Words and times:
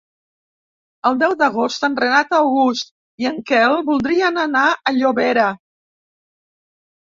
El 1.09 1.19
deu 1.23 1.35
d'agost 1.41 1.85
en 1.89 1.97
Renat 2.05 2.33
August 2.39 2.91
i 3.25 3.29
en 3.35 3.39
Quel 3.53 3.77
voldrien 3.93 4.43
anar 4.49 4.67
a 4.75 4.99
Llobera. 4.99 5.49